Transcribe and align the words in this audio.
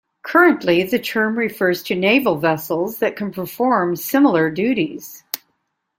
Currently 0.23 0.81
the 0.81 0.97
term 0.97 1.37
refers 1.37 1.83
to 1.83 1.93
naval 1.93 2.35
vessels 2.39 2.97
that 2.97 3.15
can 3.15 3.29
perform 3.31 3.95
similar 3.95 4.49
duties. 4.49 5.23